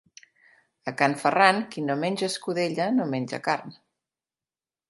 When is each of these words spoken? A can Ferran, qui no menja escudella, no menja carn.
A 0.91 0.93
can 1.01 1.15
Ferran, 1.25 1.59
qui 1.75 1.85
no 1.91 1.97
menja 2.05 2.31
escudella, 2.31 2.91
no 2.97 3.09
menja 3.15 3.43
carn. 3.49 3.81